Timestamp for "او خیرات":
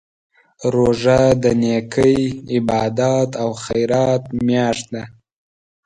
3.43-4.23